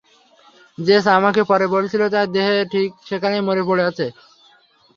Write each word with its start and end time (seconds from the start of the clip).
JS 0.77 1.05
আমাকে 1.17 1.41
পরে 1.43 1.65
বলেছিল 1.73 2.01
তাদের 2.05 2.31
দেহ 2.35 2.47
ঠিক 2.73 2.89
সেখানেই 3.07 3.45
মরে 3.47 3.63
পড়ে 3.69 3.83
আছে। 3.89 4.05